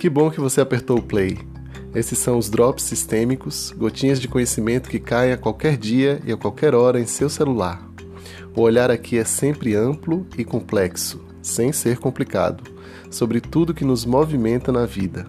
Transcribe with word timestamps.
Que 0.00 0.08
bom 0.08 0.30
que 0.30 0.40
você 0.40 0.62
apertou 0.62 0.96
o 0.96 1.02
play. 1.02 1.36
Esses 1.94 2.16
são 2.16 2.38
os 2.38 2.48
drops 2.48 2.84
sistêmicos, 2.84 3.70
gotinhas 3.76 4.18
de 4.18 4.28
conhecimento 4.28 4.88
que 4.88 4.98
caem 4.98 5.30
a 5.30 5.36
qualquer 5.36 5.76
dia 5.76 6.22
e 6.24 6.32
a 6.32 6.38
qualquer 6.38 6.74
hora 6.74 6.98
em 6.98 7.04
seu 7.04 7.28
celular. 7.28 7.86
O 8.56 8.62
olhar 8.62 8.90
aqui 8.90 9.18
é 9.18 9.24
sempre 9.24 9.74
amplo 9.74 10.26
e 10.38 10.42
complexo, 10.42 11.22
sem 11.42 11.70
ser 11.70 11.98
complicado, 11.98 12.64
sobre 13.10 13.42
tudo 13.42 13.74
que 13.74 13.84
nos 13.84 14.06
movimenta 14.06 14.72
na 14.72 14.86
vida. 14.86 15.26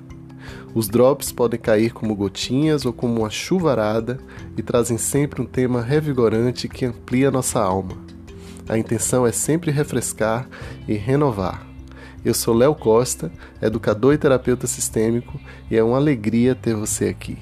Os 0.73 0.87
drops 0.87 1.33
podem 1.33 1.59
cair 1.59 1.91
como 1.91 2.15
gotinhas 2.15 2.85
ou 2.85 2.93
como 2.93 3.19
uma 3.19 3.29
chuvarada 3.29 4.19
e 4.55 4.63
trazem 4.63 4.97
sempre 4.97 5.41
um 5.41 5.45
tema 5.45 5.81
revigorante 5.81 6.69
que 6.69 6.85
amplia 6.85 7.29
nossa 7.29 7.59
alma. 7.59 7.97
A 8.69 8.77
intenção 8.77 9.27
é 9.27 9.33
sempre 9.33 9.69
refrescar 9.69 10.47
e 10.87 10.93
renovar. 10.93 11.70
Eu 12.23 12.35
sou 12.35 12.53
Léo 12.53 12.75
Costa, 12.75 13.31
educador 13.59 14.13
e 14.13 14.17
terapeuta 14.17 14.67
sistêmico, 14.67 15.39
e 15.71 15.75
é 15.75 15.83
uma 15.83 15.97
alegria 15.97 16.53
ter 16.53 16.75
você 16.75 17.05
aqui. 17.05 17.35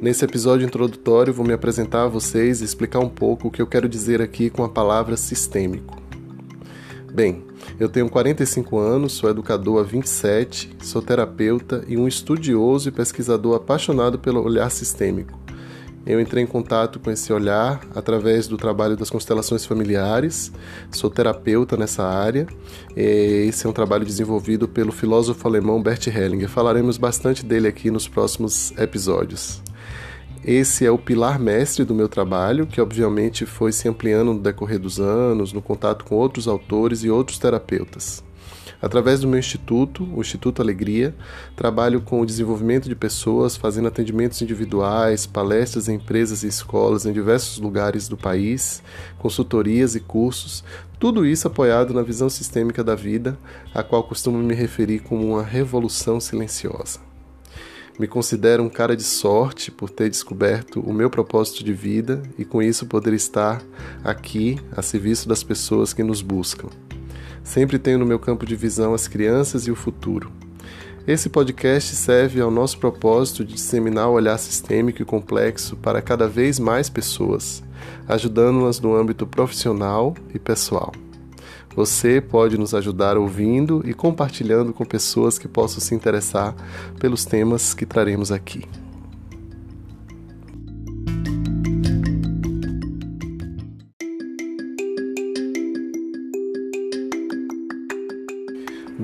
Nesse 0.00 0.24
episódio 0.24 0.66
introdutório, 0.66 1.34
vou 1.34 1.46
me 1.46 1.52
apresentar 1.52 2.04
a 2.04 2.08
vocês 2.08 2.62
e 2.62 2.64
explicar 2.64 3.00
um 3.00 3.08
pouco 3.08 3.48
o 3.48 3.50
que 3.50 3.60
eu 3.60 3.66
quero 3.66 3.86
dizer 3.86 4.22
aqui 4.22 4.48
com 4.48 4.64
a 4.64 4.68
palavra 4.70 5.18
sistêmico. 5.18 6.02
Bem, 7.12 7.44
eu 7.78 7.90
tenho 7.90 8.08
45 8.08 8.78
anos, 8.78 9.12
sou 9.12 9.28
educador 9.28 9.80
há 9.80 9.82
27, 9.82 10.76
sou 10.82 11.02
terapeuta 11.02 11.84
e 11.86 11.96
um 11.98 12.08
estudioso 12.08 12.88
e 12.88 12.92
pesquisador 12.92 13.54
apaixonado 13.54 14.18
pelo 14.18 14.42
olhar 14.42 14.70
sistêmico. 14.70 15.43
Eu 16.06 16.20
entrei 16.20 16.44
em 16.44 16.46
contato 16.46 17.00
com 17.00 17.10
esse 17.10 17.32
olhar 17.32 17.80
através 17.94 18.46
do 18.46 18.58
trabalho 18.58 18.94
das 18.94 19.08
constelações 19.08 19.64
familiares. 19.64 20.52
Sou 20.90 21.08
terapeuta 21.08 21.78
nessa 21.78 22.04
área. 22.04 22.46
Esse 22.94 23.66
é 23.66 23.70
um 23.70 23.72
trabalho 23.72 24.04
desenvolvido 24.04 24.68
pelo 24.68 24.92
filósofo 24.92 25.48
alemão 25.48 25.82
Bert 25.82 26.06
Hellinger. 26.06 26.48
Falaremos 26.48 26.98
bastante 26.98 27.42
dele 27.42 27.68
aqui 27.68 27.90
nos 27.90 28.06
próximos 28.06 28.70
episódios. 28.76 29.62
Esse 30.44 30.84
é 30.84 30.90
o 30.90 30.98
pilar 30.98 31.38
mestre 31.38 31.86
do 31.86 31.94
meu 31.94 32.06
trabalho, 32.06 32.66
que 32.66 32.82
obviamente 32.82 33.46
foi 33.46 33.72
se 33.72 33.88
ampliando 33.88 34.34
no 34.34 34.40
decorrer 34.40 34.78
dos 34.78 35.00
anos, 35.00 35.54
no 35.54 35.62
contato 35.62 36.04
com 36.04 36.16
outros 36.16 36.46
autores 36.46 37.02
e 37.02 37.08
outros 37.08 37.38
terapeutas. 37.38 38.22
Através 38.84 39.20
do 39.20 39.26
meu 39.26 39.38
instituto, 39.38 40.06
o 40.14 40.20
Instituto 40.20 40.60
Alegria, 40.60 41.14
trabalho 41.56 42.02
com 42.02 42.20
o 42.20 42.26
desenvolvimento 42.26 42.86
de 42.86 42.94
pessoas, 42.94 43.56
fazendo 43.56 43.88
atendimentos 43.88 44.42
individuais, 44.42 45.24
palestras 45.24 45.88
em 45.88 45.94
empresas 45.94 46.42
e 46.42 46.48
escolas 46.48 47.06
em 47.06 47.12
diversos 47.14 47.58
lugares 47.58 48.08
do 48.08 48.16
país, 48.18 48.82
consultorias 49.18 49.94
e 49.94 50.00
cursos, 50.00 50.62
tudo 51.00 51.24
isso 51.24 51.46
apoiado 51.46 51.94
na 51.94 52.02
visão 52.02 52.28
sistêmica 52.28 52.84
da 52.84 52.94
vida, 52.94 53.38
a 53.72 53.82
qual 53.82 54.04
costumo 54.04 54.36
me 54.36 54.54
referir 54.54 54.98
como 54.98 55.26
uma 55.26 55.42
revolução 55.42 56.20
silenciosa. 56.20 57.00
Me 57.98 58.06
considero 58.06 58.62
um 58.62 58.68
cara 58.68 58.94
de 58.94 59.04
sorte 59.04 59.70
por 59.70 59.88
ter 59.88 60.10
descoberto 60.10 60.80
o 60.80 60.92
meu 60.92 61.08
propósito 61.08 61.64
de 61.64 61.72
vida 61.72 62.22
e 62.36 62.44
com 62.44 62.60
isso 62.60 62.84
poder 62.84 63.14
estar 63.14 63.62
aqui 64.04 64.60
a 64.76 64.82
serviço 64.82 65.26
das 65.26 65.42
pessoas 65.42 65.94
que 65.94 66.02
nos 66.02 66.20
buscam. 66.20 66.68
Sempre 67.44 67.78
tenho 67.78 67.98
no 67.98 68.06
meu 68.06 68.18
campo 68.18 68.46
de 68.46 68.56
visão 68.56 68.94
as 68.94 69.06
crianças 69.06 69.66
e 69.66 69.70
o 69.70 69.76
futuro. 69.76 70.32
Esse 71.06 71.28
podcast 71.28 71.94
serve 71.94 72.40
ao 72.40 72.50
nosso 72.50 72.78
propósito 72.78 73.44
de 73.44 73.52
disseminar 73.52 74.08
o 74.08 74.14
olhar 74.14 74.38
sistêmico 74.38 75.02
e 75.02 75.04
complexo 75.04 75.76
para 75.76 76.00
cada 76.00 76.26
vez 76.26 76.58
mais 76.58 76.88
pessoas, 76.88 77.62
ajudando-nas 78.08 78.80
no 78.80 78.96
âmbito 78.96 79.26
profissional 79.26 80.14
e 80.34 80.38
pessoal. 80.38 80.92
Você 81.76 82.22
pode 82.22 82.56
nos 82.56 82.72
ajudar 82.72 83.18
ouvindo 83.18 83.82
e 83.84 83.92
compartilhando 83.92 84.72
com 84.72 84.84
pessoas 84.84 85.38
que 85.38 85.46
possam 85.46 85.80
se 85.80 85.94
interessar 85.94 86.54
pelos 86.98 87.26
temas 87.26 87.74
que 87.74 87.84
traremos 87.84 88.32
aqui. 88.32 88.64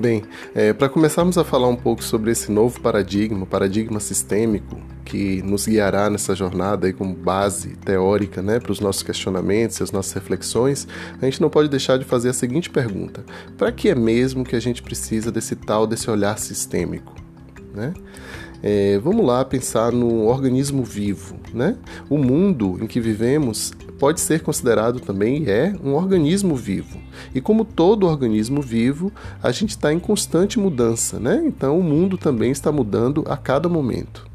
Bem, 0.01 0.23
é, 0.55 0.73
para 0.73 0.89
começarmos 0.89 1.37
a 1.37 1.43
falar 1.43 1.67
um 1.67 1.75
pouco 1.75 2.03
sobre 2.03 2.31
esse 2.31 2.51
novo 2.51 2.81
paradigma, 2.81 3.45
paradigma 3.45 3.99
sistêmico, 3.99 4.75
que 5.05 5.43
nos 5.43 5.67
guiará 5.67 6.09
nessa 6.09 6.33
jornada 6.33 6.87
aí 6.87 6.93
como 6.93 7.13
base 7.13 7.75
teórica 7.75 8.41
né, 8.41 8.59
para 8.59 8.71
os 8.71 8.79
nossos 8.79 9.03
questionamentos 9.03 9.79
e 9.79 9.83
as 9.83 9.91
nossas 9.91 10.11
reflexões, 10.13 10.87
a 11.21 11.25
gente 11.25 11.39
não 11.39 11.51
pode 11.51 11.69
deixar 11.69 11.99
de 11.99 12.05
fazer 12.05 12.29
a 12.29 12.33
seguinte 12.33 12.67
pergunta: 12.67 13.23
para 13.55 13.71
que 13.71 13.89
é 13.89 13.95
mesmo 13.95 14.43
que 14.43 14.55
a 14.55 14.59
gente 14.59 14.81
precisa 14.81 15.31
desse 15.31 15.55
tal, 15.55 15.85
desse 15.85 16.09
olhar 16.09 16.39
sistêmico? 16.39 17.13
Né? 17.71 17.93
É, 18.63 18.97
vamos 18.97 19.23
lá 19.23 19.45
pensar 19.45 19.91
no 19.91 20.25
organismo 20.25 20.83
vivo. 20.83 21.39
Né? 21.53 21.77
O 22.09 22.17
mundo 22.17 22.79
em 22.81 22.87
que 22.87 22.99
vivemos 22.99 23.71
pode 24.01 24.19
ser 24.19 24.41
considerado 24.41 24.99
também 24.99 25.47
é 25.47 25.75
um 25.83 25.93
organismo 25.93 26.55
vivo. 26.55 26.99
E 27.35 27.39
como 27.39 27.63
todo 27.63 28.07
organismo 28.07 28.59
vivo, 28.59 29.13
a 29.43 29.51
gente 29.51 29.69
está 29.69 29.93
em 29.93 29.99
constante 29.99 30.57
mudança, 30.57 31.19
né? 31.19 31.39
Então 31.45 31.77
o 31.77 31.83
mundo 31.83 32.17
também 32.17 32.49
está 32.49 32.71
mudando 32.71 33.23
a 33.27 33.37
cada 33.37 33.69
momento. 33.69 34.25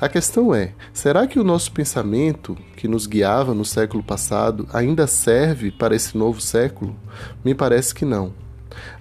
A 0.00 0.08
questão 0.08 0.54
é: 0.54 0.72
será 0.94 1.26
que 1.26 1.38
o 1.38 1.44
nosso 1.44 1.72
pensamento, 1.72 2.56
que 2.74 2.88
nos 2.88 3.06
guiava 3.06 3.52
no 3.52 3.66
século 3.66 4.02
passado, 4.02 4.66
ainda 4.72 5.06
serve 5.06 5.70
para 5.70 5.94
esse 5.94 6.16
novo 6.16 6.40
século? 6.40 6.96
Me 7.44 7.54
parece 7.54 7.94
que 7.94 8.06
não. 8.06 8.32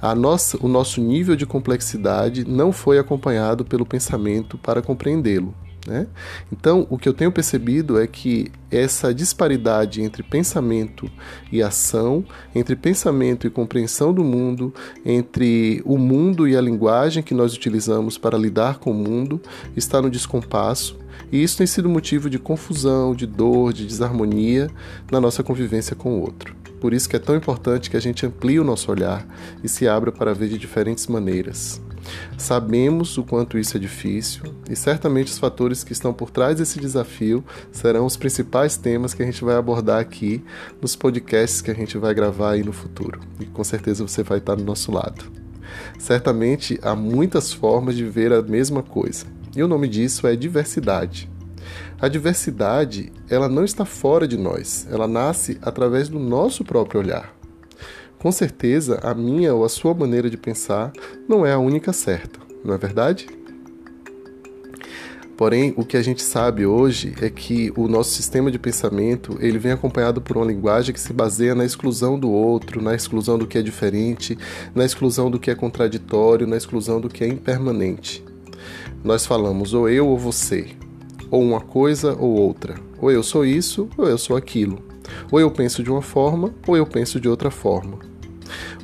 A 0.01 0.13
nossa, 0.13 0.57
o 0.61 0.67
nosso 0.67 0.99
nível 0.99 1.37
de 1.37 1.45
complexidade 1.45 2.43
não 2.43 2.73
foi 2.73 2.99
acompanhado 2.99 3.63
pelo 3.63 3.85
pensamento 3.85 4.57
para 4.57 4.81
compreendê-lo. 4.81 5.55
Né? 5.87 6.05
Então, 6.51 6.85
o 6.89 6.97
que 6.97 7.09
eu 7.09 7.13
tenho 7.13 7.31
percebido 7.31 7.99
é 7.99 8.05
que 8.05 8.51
essa 8.69 9.13
disparidade 9.13 10.01
entre 10.01 10.21
pensamento 10.21 11.09
e 11.51 11.61
ação, 11.61 12.23
entre 12.53 12.75
pensamento 12.75 13.47
e 13.47 13.49
compreensão 13.49 14.13
do 14.13 14.23
mundo, 14.23 14.73
entre 15.03 15.81
o 15.83 15.97
mundo 15.97 16.47
e 16.47 16.55
a 16.55 16.61
linguagem 16.61 17.23
que 17.23 17.33
nós 17.33 17.53
utilizamos 17.53 18.17
para 18.17 18.37
lidar 18.37 18.77
com 18.77 18.91
o 18.91 18.93
mundo, 18.93 19.41
está 19.75 20.01
no 20.01 20.09
descompasso, 20.09 20.99
e 21.31 21.41
isso 21.41 21.57
tem 21.57 21.67
sido 21.67 21.89
motivo 21.89 22.29
de 22.29 22.37
confusão, 22.37 23.15
de 23.15 23.25
dor, 23.25 23.73
de 23.73 23.85
desarmonia 23.85 24.69
na 25.11 25.19
nossa 25.19 25.41
convivência 25.41 25.95
com 25.95 26.19
o 26.19 26.21
outro. 26.21 26.55
Por 26.79 26.93
isso 26.93 27.07
que 27.07 27.15
é 27.15 27.19
tão 27.19 27.35
importante 27.35 27.89
que 27.89 27.97
a 27.97 28.01
gente 28.01 28.25
amplie 28.25 28.59
o 28.59 28.63
nosso 28.63 28.91
olhar 28.91 29.25
e 29.63 29.69
se 29.69 29.87
abra 29.87 30.11
para 30.11 30.33
ver 30.33 30.49
de 30.49 30.57
diferentes 30.57 31.07
maneiras. 31.07 31.79
Sabemos 32.37 33.17
o 33.17 33.23
quanto 33.23 33.57
isso 33.57 33.77
é 33.77 33.79
difícil 33.79 34.43
e 34.69 34.75
certamente 34.75 35.31
os 35.31 35.37
fatores 35.37 35.83
que 35.83 35.93
estão 35.93 36.13
por 36.13 36.29
trás 36.29 36.57
desse 36.57 36.79
desafio 36.79 37.43
serão 37.71 38.05
os 38.05 38.17
principais 38.17 38.77
temas 38.77 39.13
que 39.13 39.21
a 39.21 39.25
gente 39.25 39.43
vai 39.43 39.55
abordar 39.55 39.99
aqui 39.99 40.43
nos 40.81 40.95
podcasts 40.95 41.61
que 41.61 41.71
a 41.71 41.75
gente 41.75 41.97
vai 41.97 42.13
gravar 42.13 42.51
aí 42.51 42.63
no 42.63 42.73
futuro. 42.73 43.19
E 43.39 43.45
com 43.45 43.63
certeza 43.63 44.05
você 44.07 44.23
vai 44.23 44.39
estar 44.39 44.55
do 44.55 44.63
nosso 44.63 44.91
lado. 44.91 45.25
Certamente 45.99 46.79
há 46.81 46.95
muitas 46.95 47.53
formas 47.53 47.95
de 47.95 48.05
ver 48.05 48.33
a 48.33 48.41
mesma 48.41 48.81
coisa, 48.83 49.25
e 49.55 49.63
o 49.63 49.67
nome 49.67 49.87
disso 49.87 50.27
é 50.27 50.35
diversidade. 50.35 51.29
A 51.99 52.07
diversidade, 52.07 53.11
ela 53.29 53.47
não 53.47 53.63
está 53.63 53.85
fora 53.85 54.27
de 54.27 54.37
nós, 54.37 54.87
ela 54.89 55.07
nasce 55.07 55.57
através 55.61 56.09
do 56.09 56.19
nosso 56.19 56.63
próprio 56.63 56.99
olhar. 56.99 57.40
Com 58.21 58.31
certeza, 58.31 58.99
a 59.01 59.15
minha 59.15 59.51
ou 59.51 59.65
a 59.65 59.69
sua 59.69 59.95
maneira 59.95 60.29
de 60.29 60.37
pensar 60.37 60.93
não 61.27 61.43
é 61.43 61.53
a 61.53 61.57
única 61.57 61.91
certa, 61.91 62.39
não 62.63 62.71
é 62.71 62.77
verdade? 62.77 63.25
Porém, 65.35 65.73
o 65.75 65.83
que 65.83 65.97
a 65.97 66.03
gente 66.03 66.21
sabe 66.21 66.63
hoje 66.63 67.15
é 67.19 67.31
que 67.31 67.73
o 67.75 67.87
nosso 67.87 68.11
sistema 68.11 68.51
de 68.51 68.59
pensamento 68.59 69.39
ele 69.39 69.57
vem 69.57 69.71
acompanhado 69.71 70.21
por 70.21 70.37
uma 70.37 70.45
linguagem 70.45 70.93
que 70.93 70.99
se 70.99 71.11
baseia 71.11 71.55
na 71.55 71.65
exclusão 71.65 72.19
do 72.19 72.29
outro, 72.29 72.79
na 72.79 72.93
exclusão 72.93 73.39
do 73.39 73.47
que 73.47 73.57
é 73.57 73.61
diferente, 73.63 74.37
na 74.75 74.85
exclusão 74.85 75.31
do 75.31 75.39
que 75.39 75.49
é 75.49 75.55
contraditório, 75.55 76.45
na 76.45 76.57
exclusão 76.57 77.01
do 77.01 77.09
que 77.09 77.23
é 77.23 77.27
impermanente. 77.27 78.23
Nós 79.03 79.25
falamos 79.25 79.73
ou 79.73 79.89
eu 79.89 80.07
ou 80.07 80.15
você, 80.15 80.67
ou 81.31 81.41
uma 81.41 81.59
coisa 81.59 82.15
ou 82.19 82.33
outra, 82.33 82.75
ou 82.99 83.09
eu 83.09 83.23
sou 83.23 83.43
isso 83.43 83.89
ou 83.97 84.07
eu 84.07 84.19
sou 84.19 84.37
aquilo, 84.37 84.77
ou 85.31 85.39
eu 85.39 85.49
penso 85.49 85.81
de 85.81 85.89
uma 85.89 86.03
forma 86.03 86.53
ou 86.67 86.77
eu 86.77 86.85
penso 86.85 87.19
de 87.19 87.27
outra 87.27 87.49
forma. 87.49 88.10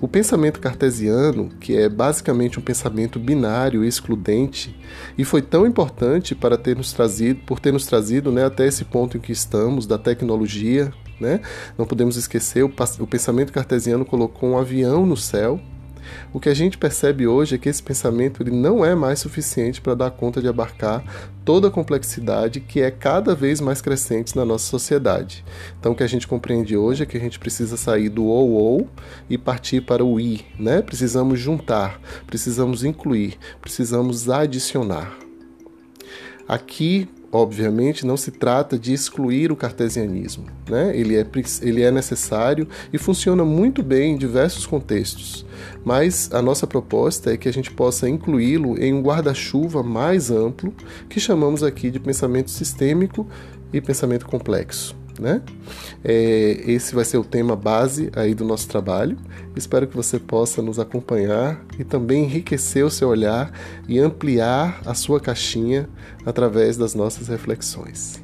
O 0.02 0.08
pensamento 0.08 0.60
cartesiano, 0.60 1.50
que 1.60 1.76
é 1.76 1.90
basicamente 1.90 2.60
um 2.60 2.62
pensamento 2.62 3.20
binário 3.20 3.84
e 3.84 3.88
excludente, 3.88 4.76
e 5.18 5.24
foi 5.24 5.42
tão 5.42 5.66
importante 5.66 6.36
para 6.36 6.58
ter 6.58 6.76
nos 6.76 6.94
trazido, 6.94 7.42
por 7.46 7.60
ter 7.60 7.74
nos 7.74 7.86
trazido 7.86 8.32
né, 8.32 8.46
até 8.46 8.68
esse 8.68 8.86
ponto 8.86 9.18
em 9.18 9.20
que 9.20 9.32
estamos, 9.32 9.88
da 9.88 9.98
tecnologia, 9.98 10.92
né? 11.20 11.42
Não 11.78 11.86
podemos 11.86 12.16
esquecer, 12.16 12.64
o, 12.64 12.72
o 13.00 13.08
pensamento 13.08 13.52
cartesiano 13.52 14.06
colocou 14.06 14.50
um 14.50 14.58
avião 14.58 15.06
no 15.06 15.18
céu, 15.18 15.60
O 16.34 16.40
que 16.40 16.50
a 16.50 16.54
gente 16.54 16.78
percebe 16.78 17.28
hoje 17.28 17.56
é 17.56 17.58
que 17.58 17.70
esse 17.70 17.82
pensamento 17.82 18.42
ele 18.42 18.52
não 18.52 18.84
é 18.84 18.96
mais 18.96 19.20
suficiente 19.20 19.82
para 19.82 19.96
dar 19.96 20.12
conta 20.12 20.42
de 20.42 20.48
abarcar 20.48 21.04
toda 21.44 21.70
a 21.70 21.72
complexidade 21.72 22.60
que 22.60 22.82
é 22.82 22.92
cada 22.92 23.34
vez 23.34 23.62
mais 23.62 23.82
crescente 23.82 24.36
na 24.36 24.44
nossa 24.44 24.66
sociedade. 24.66 25.46
Então, 25.80 25.94
o 25.94 25.96
que 25.96 26.04
a 26.04 26.08
gente 26.08 26.28
compreende 26.28 26.76
hoje 26.76 27.04
é 27.04 27.06
que 27.06 27.18
a 27.18 27.20
gente 27.20 27.40
precisa 27.40 27.78
sair 27.78 28.10
do 28.10 28.26
ou 28.26 28.52
ou 28.52 28.90
e 29.30 29.38
partir 29.38 29.82
para 29.82 30.04
o 30.04 30.20
i, 30.20 30.46
né? 30.60 30.82
Precisamos 30.82 31.40
juntar, 31.40 32.02
precisamos 32.26 32.84
incluir, 32.84 33.38
precisamos 33.62 34.30
adicionar. 34.30 35.18
Aqui, 36.48 37.10
obviamente, 37.32 38.06
não 38.06 38.18
se 38.18 38.32
trata 38.32 38.78
de 38.78 38.94
excluir 38.94 39.52
o 39.52 39.56
cartesianismo. 39.56 40.46
Né? 40.70 40.96
Ele, 40.96 41.16
é, 41.16 41.26
ele 41.62 41.82
é 41.82 41.92
necessário 41.92 42.68
e 42.92 42.98
funciona 42.98 43.44
muito 43.44 43.84
bem 43.84 44.14
em 44.14 44.18
diversos 44.18 44.66
contextos, 44.66 45.46
mas 45.84 46.30
a 46.34 46.42
nossa 46.42 46.68
proposta 46.68 47.34
é 47.34 47.38
que 47.38 47.50
a 47.50 47.54
gente 47.54 47.72
possa 47.72 48.10
incluí-lo 48.10 48.78
em 48.82 48.94
um 48.94 49.02
guarda-chuva 49.02 49.84
mais 49.84 50.32
amplo, 50.32 50.74
que 51.10 51.20
chamamos 51.20 51.64
aqui 51.64 51.90
de 51.90 52.00
pensamento 52.00 52.52
sistêmico 52.52 53.28
e 53.72 53.82
pensamento 53.82 54.26
complexo. 54.26 54.96
Né? 55.20 55.42
É, 56.04 56.62
esse 56.68 56.94
vai 56.94 57.04
ser 57.04 57.18
o 57.18 57.24
tema 57.24 57.56
base 57.56 58.12
aí 58.16 58.36
do 58.36 58.46
nosso 58.46 58.68
trabalho. 58.68 59.18
Espero 59.56 59.88
que 59.88 59.96
você 59.96 60.20
possa 60.20 60.62
nos 60.62 60.80
acompanhar 60.80 61.64
e 61.80 61.84
também 61.84 62.26
enriquecer 62.26 62.86
o 62.86 62.92
seu 62.92 63.10
olhar 63.10 63.52
e 63.88 64.00
ampliar 64.00 64.82
a 64.86 64.94
sua 64.94 65.20
caixinha 65.20 65.90
através 66.26 66.78
das 66.78 66.94
nossas 66.94 67.28
reflexões. 67.28 68.22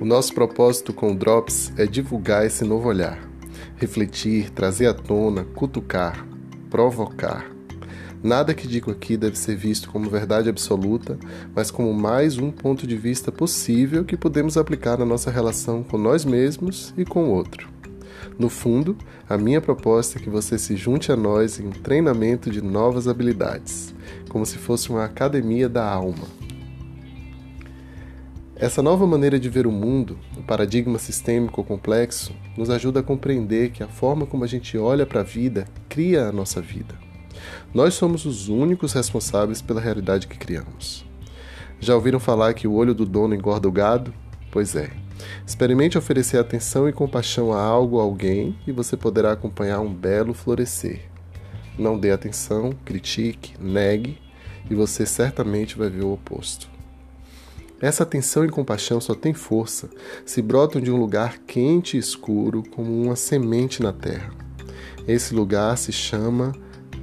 O 0.00 0.04
nosso 0.04 0.32
propósito 0.32 0.92
com 0.92 1.10
o 1.10 1.16
Drops 1.16 1.72
é 1.76 1.84
divulgar 1.84 2.46
esse 2.46 2.64
novo 2.64 2.88
olhar, 2.88 3.18
refletir, 3.74 4.50
trazer 4.50 4.86
à 4.86 4.94
tona, 4.94 5.42
cutucar, 5.42 6.24
provocar 6.70 7.55
Nada 8.22 8.54
que 8.54 8.66
digo 8.66 8.90
aqui 8.90 9.16
deve 9.16 9.38
ser 9.38 9.56
visto 9.56 9.90
como 9.90 10.10
verdade 10.10 10.48
absoluta, 10.48 11.18
mas 11.54 11.70
como 11.70 11.92
mais 11.92 12.38
um 12.38 12.50
ponto 12.50 12.86
de 12.86 12.96
vista 12.96 13.30
possível 13.30 14.04
que 14.04 14.16
podemos 14.16 14.56
aplicar 14.56 14.98
na 14.98 15.04
nossa 15.04 15.30
relação 15.30 15.82
com 15.82 15.98
nós 15.98 16.24
mesmos 16.24 16.94
e 16.96 17.04
com 17.04 17.24
o 17.24 17.30
outro. 17.30 17.68
No 18.38 18.48
fundo, 18.48 18.96
a 19.28 19.38
minha 19.38 19.60
proposta 19.60 20.18
é 20.18 20.22
que 20.22 20.28
você 20.28 20.58
se 20.58 20.76
junte 20.76 21.10
a 21.10 21.16
nós 21.16 21.58
em 21.58 21.66
um 21.66 21.70
treinamento 21.70 22.50
de 22.50 22.60
novas 22.60 23.08
habilidades, 23.08 23.94
como 24.28 24.44
se 24.44 24.58
fosse 24.58 24.90
uma 24.90 25.04
academia 25.04 25.68
da 25.68 25.88
alma. 25.88 26.26
Essa 28.58 28.82
nova 28.82 29.06
maneira 29.06 29.38
de 29.38 29.50
ver 29.50 29.66
o 29.66 29.72
mundo, 29.72 30.18
o 30.36 30.42
paradigma 30.42 30.98
sistêmico 30.98 31.62
complexo, 31.62 32.34
nos 32.56 32.70
ajuda 32.70 33.00
a 33.00 33.02
compreender 33.02 33.70
que 33.70 33.82
a 33.82 33.88
forma 33.88 34.26
como 34.26 34.44
a 34.44 34.46
gente 34.46 34.78
olha 34.78 35.04
para 35.04 35.20
a 35.20 35.24
vida 35.24 35.66
cria 35.88 36.28
a 36.28 36.32
nossa 36.32 36.60
vida. 36.60 37.05
Nós 37.72 37.94
somos 37.94 38.24
os 38.24 38.48
únicos 38.48 38.92
responsáveis 38.92 39.60
pela 39.60 39.80
realidade 39.80 40.26
que 40.26 40.38
criamos. 40.38 41.04
Já 41.78 41.94
ouviram 41.94 42.18
falar 42.18 42.54
que 42.54 42.66
o 42.66 42.72
olho 42.72 42.94
do 42.94 43.04
dono 43.04 43.34
engorda 43.34 43.68
o 43.68 43.72
gado? 43.72 44.12
Pois 44.50 44.74
é. 44.74 44.90
Experimente 45.46 45.98
oferecer 45.98 46.38
atenção 46.38 46.88
e 46.88 46.92
compaixão 46.92 47.52
a 47.52 47.60
algo 47.60 47.96
ou 47.96 48.02
alguém 48.02 48.56
e 48.66 48.72
você 48.72 48.96
poderá 48.96 49.32
acompanhar 49.32 49.80
um 49.80 49.92
belo 49.92 50.34
florescer. 50.34 51.02
Não 51.78 51.98
dê 51.98 52.10
atenção, 52.10 52.72
critique, 52.84 53.54
negue 53.60 54.18
e 54.70 54.74
você 54.74 55.04
certamente 55.04 55.76
vai 55.76 55.90
ver 55.90 56.04
o 56.04 56.12
oposto. 56.12 56.68
Essa 57.80 58.04
atenção 58.04 58.44
e 58.44 58.48
compaixão 58.48 59.00
só 59.00 59.14
tem 59.14 59.34
força 59.34 59.90
se 60.24 60.40
brotam 60.40 60.80
de 60.80 60.90
um 60.90 60.96
lugar 60.96 61.38
quente 61.46 61.96
e 61.96 62.00
escuro 62.00 62.62
como 62.70 63.02
uma 63.02 63.16
semente 63.16 63.82
na 63.82 63.92
terra. 63.92 64.32
Esse 65.06 65.34
lugar 65.34 65.76
se 65.76 65.92
chama 65.92 66.52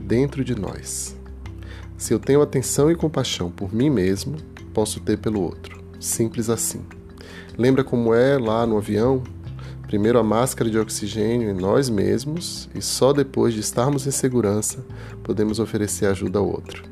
dentro 0.03 0.43
de 0.43 0.53
nós. 0.53 1.15
Se 1.97 2.13
eu 2.13 2.19
tenho 2.19 2.41
atenção 2.41 2.91
e 2.91 2.95
compaixão 2.95 3.49
por 3.49 3.73
mim 3.73 3.89
mesmo, 3.89 4.35
posso 4.73 4.99
ter 4.99 5.17
pelo 5.17 5.41
outro. 5.41 5.81
Simples 5.99 6.49
assim. 6.49 6.81
Lembra 7.57 7.83
como 7.83 8.13
é 8.13 8.37
lá 8.37 8.65
no 8.67 8.77
avião? 8.77 9.23
Primeiro 9.87 10.19
a 10.19 10.23
máscara 10.23 10.69
de 10.69 10.77
oxigênio 10.77 11.49
em 11.49 11.53
nós 11.53 11.89
mesmos 11.89 12.67
e 12.73 12.81
só 12.81 13.13
depois 13.13 13.53
de 13.53 13.59
estarmos 13.59 14.07
em 14.07 14.11
segurança 14.11 14.83
podemos 15.23 15.59
oferecer 15.59 16.07
ajuda 16.07 16.39
ao 16.39 16.47
outro. 16.47 16.83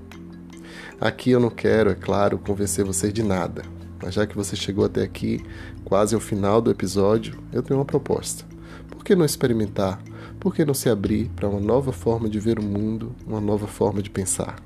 Aqui 1.00 1.32
eu 1.32 1.40
não 1.40 1.50
quero, 1.50 1.90
é 1.90 1.96
claro, 1.96 2.38
convencer 2.38 2.86
você 2.86 3.12
de 3.12 3.24
nada, 3.24 3.64
mas 4.02 4.14
já 4.14 4.28
que 4.28 4.36
você 4.36 4.56
chegou 4.56 4.86
até 4.86 5.02
aqui, 5.02 5.44
quase 5.84 6.14
ao 6.14 6.22
final 6.22 6.62
do 6.62 6.70
episódio, 6.70 7.40
eu 7.52 7.64
tenho 7.64 7.80
uma 7.80 7.86
proposta. 7.86 8.46
Por 8.88 9.04
que 9.04 9.16
não 9.16 9.26
experimentar 9.26 10.00
por 10.40 10.56
que 10.56 10.66
não 10.66 10.74
se 10.74 10.90
abrir 10.90 11.30
para 11.36 11.48
uma 11.48 11.60
nova 11.60 11.92
forma 11.92 12.30
de 12.30 12.40
ver 12.40 12.60
o 12.60 12.64
mundo, 12.64 13.16
uma 13.26 13.42
nova 13.42 13.68
forma 13.68 14.02
de 14.02 14.10
pensar? 14.10 14.62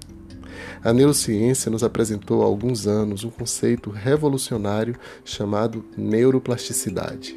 A 0.84 0.94
neurociência 0.94 1.72
nos 1.72 1.84
apresentou 1.84 2.42
há 2.42 2.46
alguns 2.46 2.88
anos 2.88 3.24
um 3.24 3.30
conceito 3.30 3.90
revolucionário 3.90 4.96
chamado 5.24 5.84
neuroplasticidade. 5.98 7.36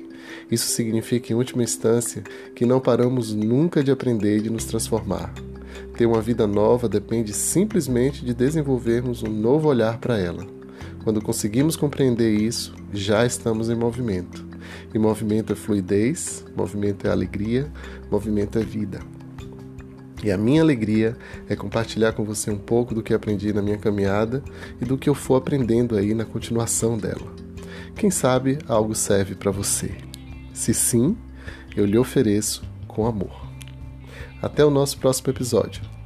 Isso 0.50 0.68
significa, 0.68 1.32
em 1.32 1.36
última 1.36 1.62
instância, 1.62 2.22
que 2.54 2.66
não 2.66 2.80
paramos 2.80 3.34
nunca 3.34 3.82
de 3.82 3.90
aprender 3.90 4.38
e 4.38 4.42
de 4.42 4.50
nos 4.50 4.64
transformar. 4.64 5.32
Ter 5.96 6.06
uma 6.06 6.20
vida 6.20 6.46
nova 6.46 6.88
depende 6.88 7.32
simplesmente 7.32 8.24
de 8.24 8.32
desenvolvermos 8.32 9.22
um 9.22 9.30
novo 9.30 9.68
olhar 9.68 9.98
para 9.98 10.18
ela. 10.18 10.46
Quando 11.02 11.22
conseguimos 11.22 11.76
compreender 11.76 12.34
isso, 12.34 12.74
já 12.92 13.24
estamos 13.24 13.70
em 13.70 13.74
movimento. 13.74 14.47
E 14.92 14.98
movimento 14.98 15.52
é 15.52 15.56
fluidez, 15.56 16.44
movimento 16.56 17.06
é 17.06 17.10
alegria, 17.10 17.70
movimento 18.10 18.58
é 18.58 18.62
vida. 18.62 19.00
E 20.22 20.32
a 20.32 20.36
minha 20.36 20.62
alegria 20.62 21.16
é 21.48 21.54
compartilhar 21.54 22.12
com 22.12 22.24
você 22.24 22.50
um 22.50 22.58
pouco 22.58 22.94
do 22.94 23.02
que 23.02 23.14
aprendi 23.14 23.52
na 23.52 23.62
minha 23.62 23.78
caminhada 23.78 24.42
e 24.80 24.84
do 24.84 24.98
que 24.98 25.08
eu 25.08 25.14
for 25.14 25.36
aprendendo 25.36 25.96
aí 25.96 26.12
na 26.12 26.24
continuação 26.24 26.98
dela. 26.98 27.32
Quem 27.94 28.10
sabe 28.10 28.58
algo 28.66 28.94
serve 28.94 29.34
para 29.34 29.50
você. 29.50 29.96
Se 30.52 30.74
sim, 30.74 31.16
eu 31.76 31.84
lhe 31.84 31.96
ofereço 31.96 32.62
com 32.86 33.06
amor. 33.06 33.46
Até 34.42 34.64
o 34.64 34.70
nosso 34.70 34.98
próximo 34.98 35.30
episódio. 35.30 35.97